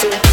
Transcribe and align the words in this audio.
Thank 0.00 0.14
you. 0.14 0.27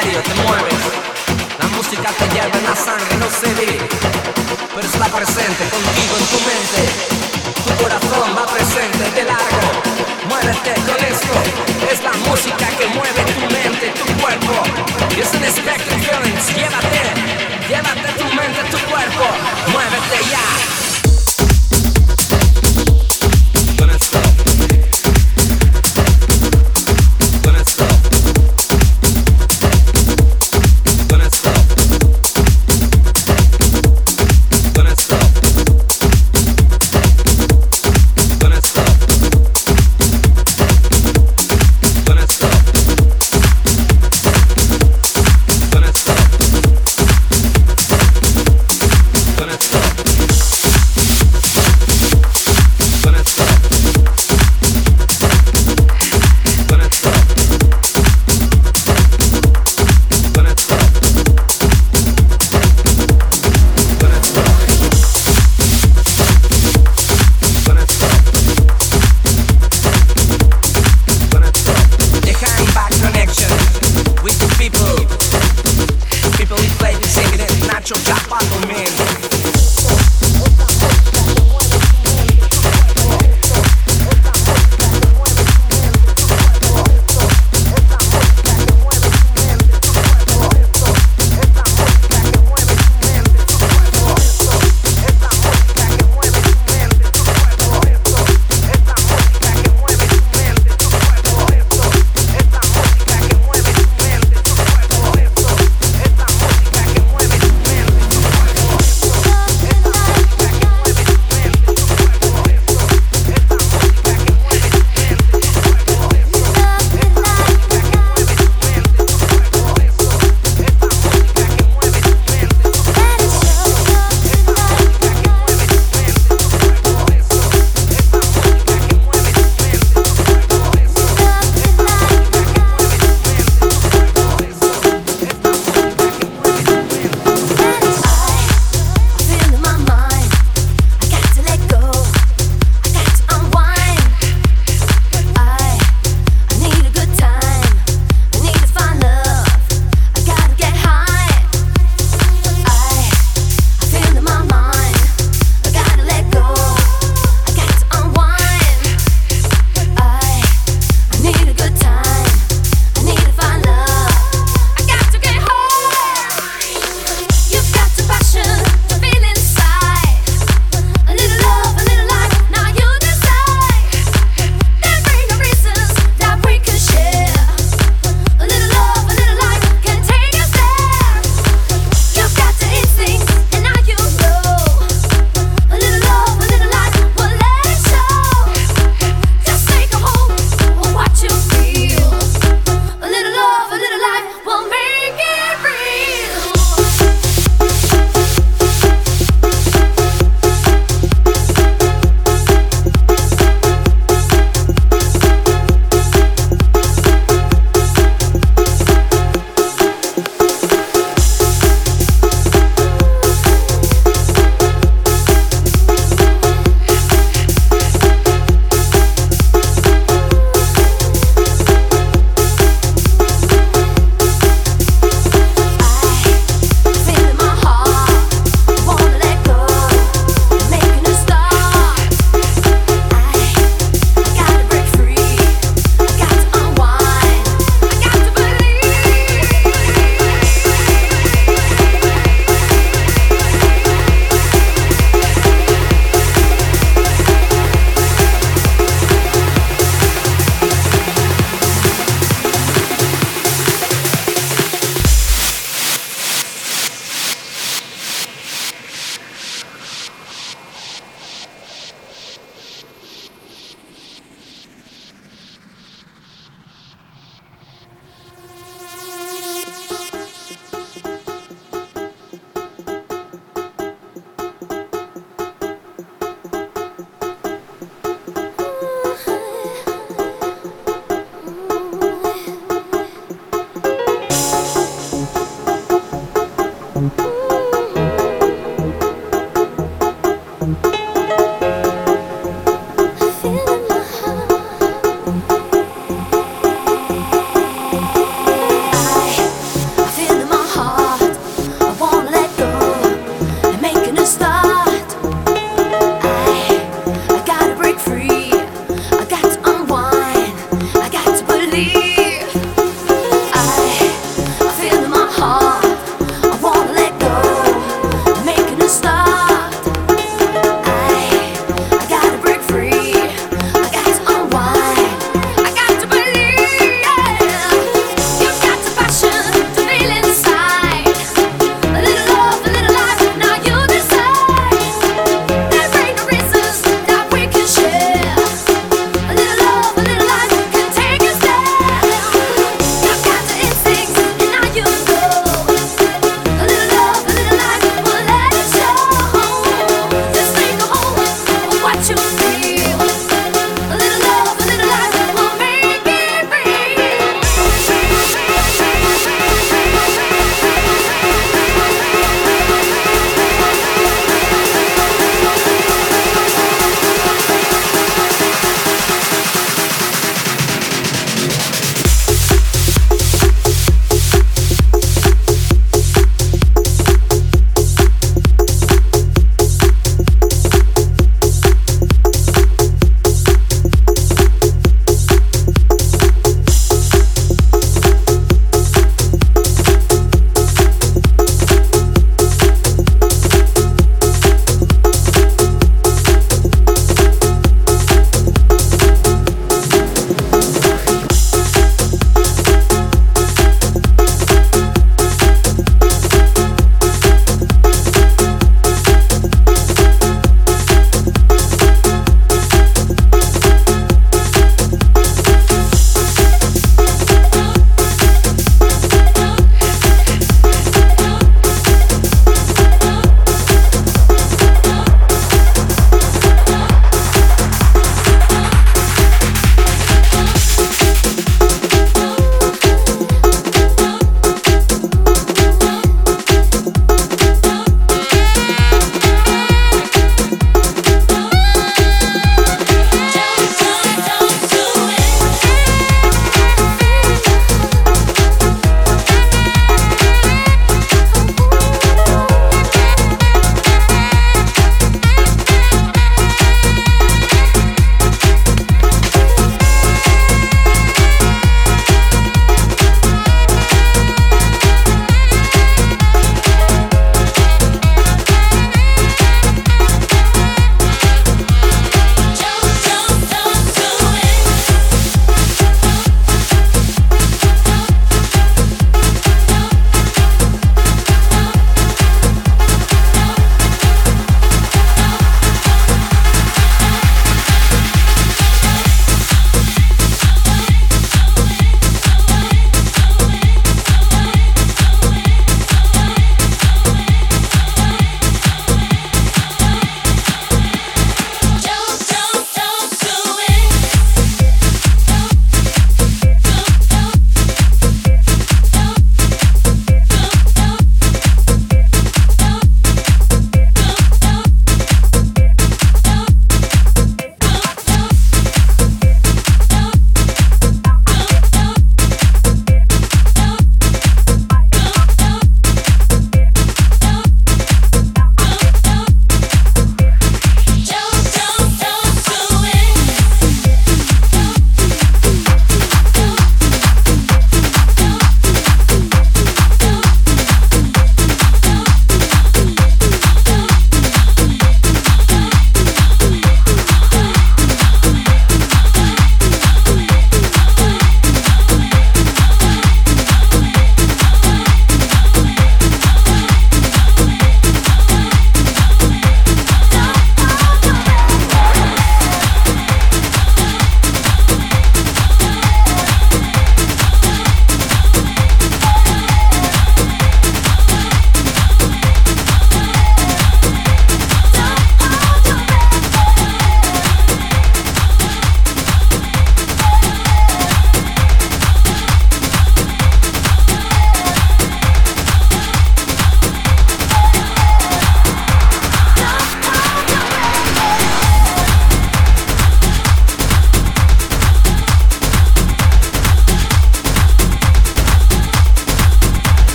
Serio, 0.00 0.20
te 0.22 0.34
mueves. 0.42 0.82
La 1.58 1.66
música 1.68 2.08
te 2.18 2.28
lleva 2.34 2.56
en 2.58 2.64
la 2.64 2.76
sangre, 2.76 3.16
no 3.18 3.28
se 3.30 3.48
ve, 3.54 3.78
pero 4.74 4.86
está 4.86 5.06
presente 5.06 5.62
contigo 5.74 6.14
en 6.20 6.26
tu 6.32 6.38
mente. 6.50 6.80
Tu 7.64 7.82
corazón 7.82 8.28
va 8.36 8.46
presente, 8.46 9.04
de 9.16 9.24
largo. 9.24 9.66
Muévete 10.28 10.74
con 10.88 11.00
esto, 11.12 11.34
es 11.90 12.02
la 12.02 12.12
música 12.28 12.66
que 12.78 12.86
mueve 12.88 13.22
tu 13.32 13.46
mente, 13.54 13.92
tu 14.00 14.06
cuerpo. 14.20 14.54
Y 15.16 15.20
es 15.20 15.32
un 15.32 15.44
Spectrum 15.44 16.00
Feelings, 16.02 16.46
llévate, 16.54 17.02
llévate 17.68 18.08
tu 18.18 18.26
mente, 18.34 18.60
tu 18.70 18.78
cuerpo, 18.90 19.24
muévete 19.72 20.18
ya. 20.30 20.75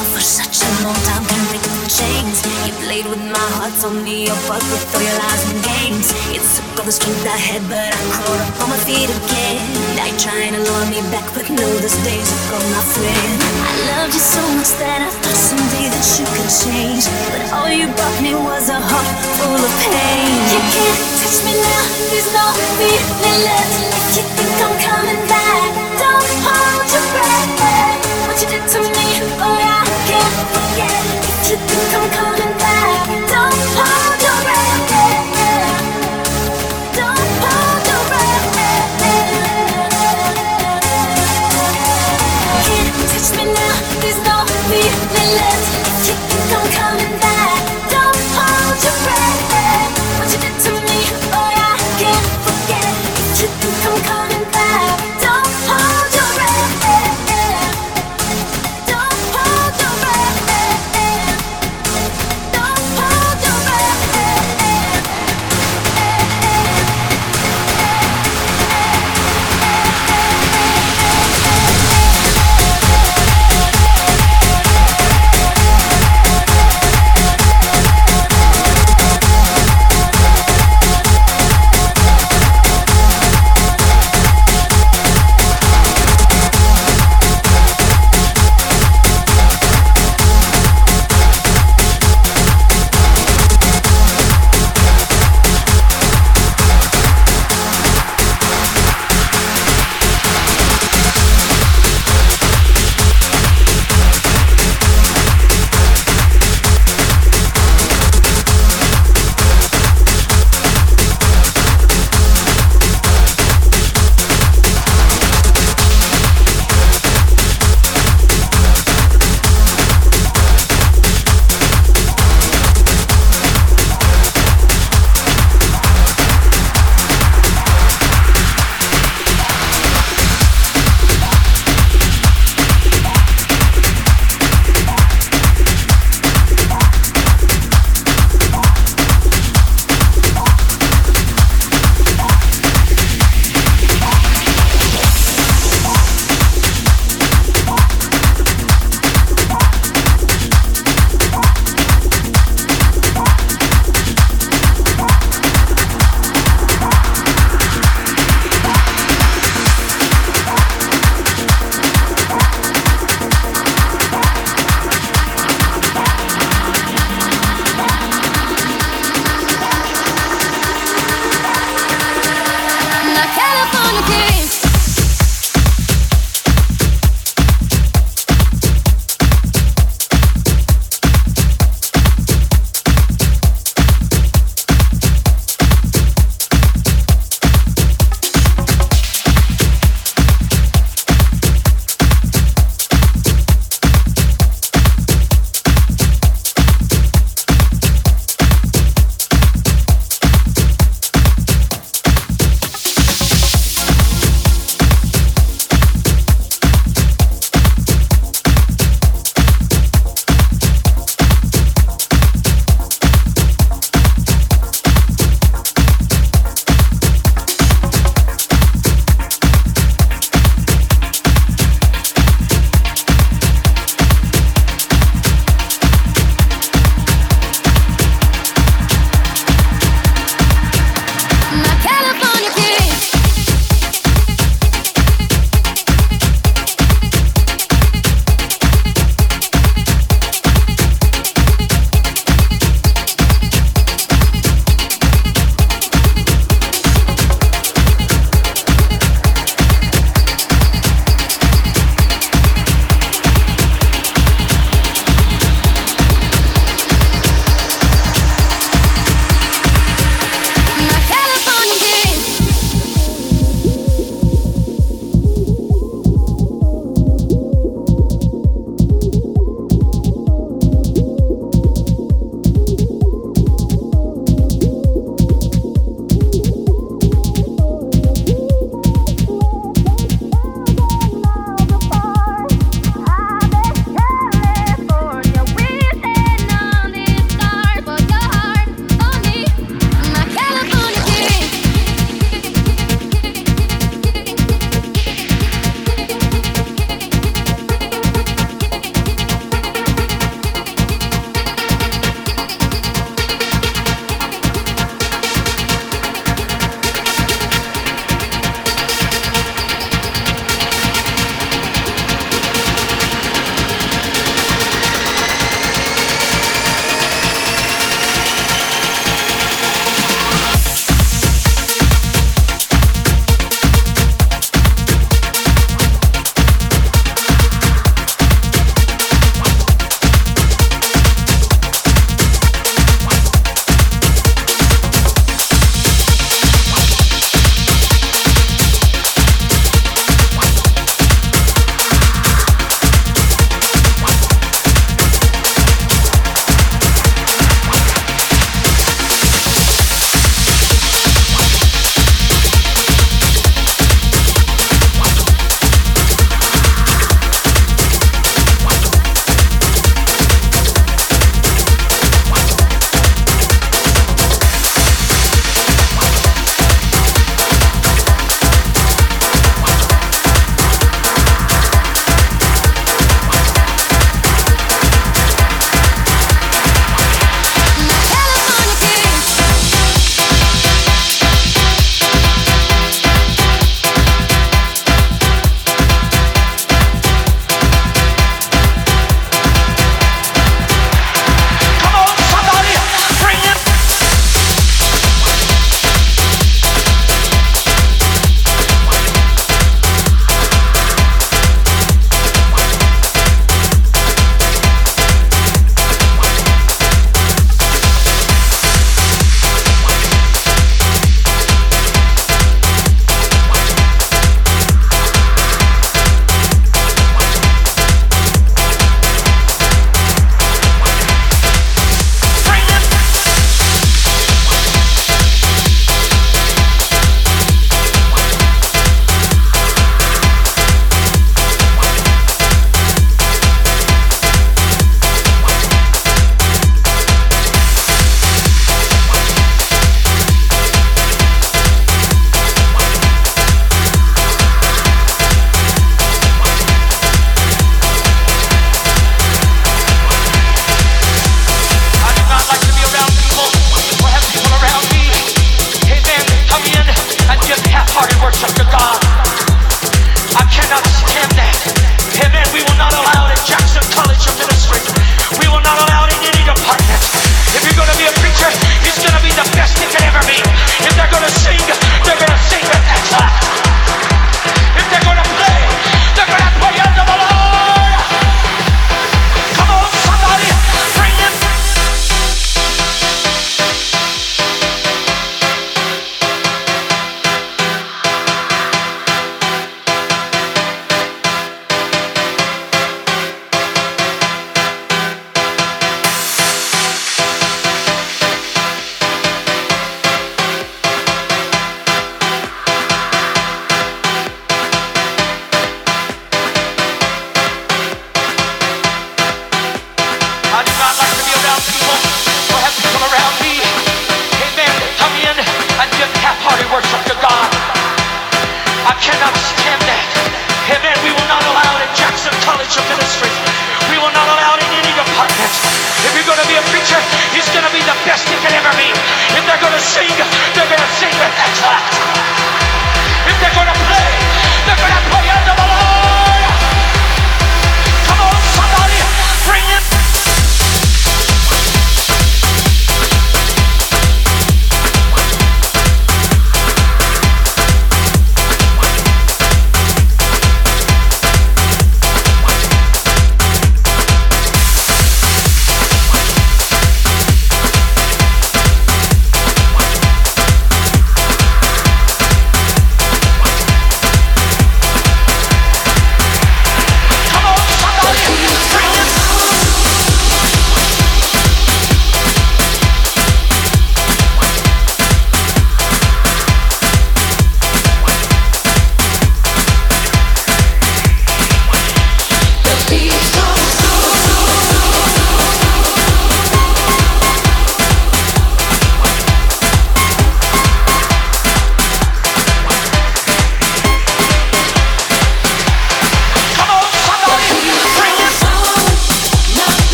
For 0.00 0.24
such 0.24 0.64
a 0.64 0.70
long 0.80 0.96
time. 1.04 1.24
Can't 1.28 1.46
break 1.52 1.60
the 1.60 1.90
chains. 1.90 2.40
You 2.64 2.72
played 2.80 3.06
with 3.06 3.20
my 3.28 3.46
heart, 3.60 3.74
told 3.80 4.00
me 4.00 4.28
apart 4.32 4.64
with 4.72 4.84
all 4.94 5.02
your 5.04 5.16
lies 5.20 5.42
and 5.52 5.60
games. 5.60 6.08
It 6.32 6.40
took 6.40 6.80
all 6.80 6.86
the 6.88 6.94
strength 6.94 7.26
I 7.28 7.36
had, 7.36 7.60
but 7.68 7.92
I 7.92 8.00
crawled 8.16 8.40
up 8.40 8.52
on 8.64 8.68
my 8.72 8.80
feet 8.88 9.10
again. 9.12 9.60
Died 9.98 10.16
trying 10.16 10.56
to 10.56 10.60
lure 10.64 10.86
me 10.88 11.00
back, 11.12 11.26
but 11.36 11.44
no, 11.52 11.66
those 11.84 11.98
days 12.06 12.24
are 12.24 12.44
gone, 12.48 12.68
my 12.72 12.84
friend. 12.96 13.36
I 13.68 13.72
loved 13.92 14.14
you 14.16 14.22
so 14.22 14.42
much 14.56 14.72
that 14.80 15.04
I 15.04 15.10
thought 15.12 15.40
someday 15.40 15.86
that 15.92 16.06
you 16.16 16.26
could 16.30 16.50
change, 16.50 17.04
but 17.28 17.42
all 17.52 17.68
you 17.68 17.86
brought 17.92 18.18
me 18.24 18.32
was 18.32 18.72
a 18.72 18.80
heart 18.80 19.10
full 19.36 19.60
of 19.60 19.74
pain. 19.84 20.32
You 20.52 20.60
can't 20.72 21.04
touch 21.20 21.38
me 21.44 21.52
now, 21.52 21.84
there's 22.08 22.30
no 22.32 22.44
feeling 22.80 23.40
left. 23.44 23.76
You 24.16 24.24
think 24.24 24.56
I'm 24.56 24.74
coming 24.80 25.20
back, 25.28 25.70
don't 26.00 26.32
hold 26.44 26.84
your 26.88 27.06
breath. 27.12 28.00
What 28.28 28.36
you 28.40 28.48
did 28.48 28.64
to 28.64 28.80
me, 28.80 29.06
oh 29.40 29.56
yeah, 29.60 29.71
There's 44.00 44.18
no 44.24 44.44
feeling 44.68 45.34
left. 45.36 45.81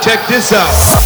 Check 0.00 0.26
this 0.28 0.52
out. 0.52 1.03